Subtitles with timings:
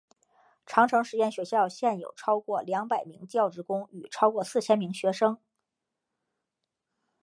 [0.65, 5.37] 长城实验学校现有超过两百名教职工与超过四千名学生。